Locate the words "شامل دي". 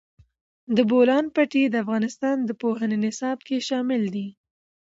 3.67-4.27